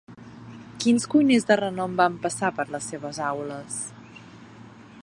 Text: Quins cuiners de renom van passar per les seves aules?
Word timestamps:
Quins 0.85 1.05
cuiners 1.11 1.45
de 1.51 1.57
renom 1.61 1.93
van 2.01 2.17
passar 2.25 2.51
per 2.61 2.67
les 2.77 2.91
seves 2.95 3.21
aules? 3.31 3.79